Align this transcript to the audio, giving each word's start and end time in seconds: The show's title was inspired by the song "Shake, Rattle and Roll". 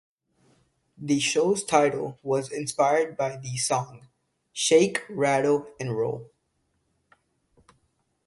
The 0.97 1.19
show's 1.19 1.63
title 1.63 2.17
was 2.23 2.51
inspired 2.51 3.15
by 3.15 3.37
the 3.37 3.55
song 3.57 4.07
"Shake, 4.51 5.03
Rattle 5.07 5.67
and 5.79 5.95
Roll". 5.95 6.27